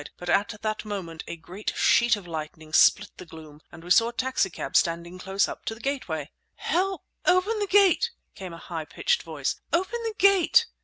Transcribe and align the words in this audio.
But 0.17 0.31
at 0.31 0.55
that 0.63 0.83
moment 0.83 1.23
a 1.27 1.35
great 1.37 1.73
sheet 1.75 2.15
of 2.15 2.25
lightning 2.25 2.73
split 2.73 3.11
the 3.17 3.25
gloom, 3.27 3.61
and 3.71 3.83
we 3.83 3.91
saw 3.91 4.09
a 4.09 4.11
taxicab 4.13 4.75
standing 4.75 5.19
close 5.19 5.47
up 5.47 5.63
to 5.65 5.75
the 5.75 5.79
gateway! 5.79 6.31
"Help! 6.55 7.03
Open 7.27 7.59
the 7.59 7.67
gate!" 7.67 8.09
came 8.33 8.51
a 8.51 8.57
high 8.57 8.85
pitched 8.85 9.21
voice; 9.21 9.61
"open 9.71 10.01
the 10.01 10.15
gate!" 10.17 10.65